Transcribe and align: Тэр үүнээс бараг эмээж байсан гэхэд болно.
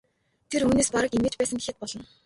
Тэр 0.49 0.61
үүнээс 0.67 0.89
бараг 0.93 1.11
эмээж 1.17 1.33
байсан 1.37 1.57
гэхэд 1.59 1.77
болно. 1.81 2.03